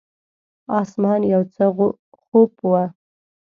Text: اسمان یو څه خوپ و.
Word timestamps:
اسمان 0.79 1.21
یو 1.33 1.41
څه 1.53 1.65
خوپ 2.27 2.53
و. 2.69 2.71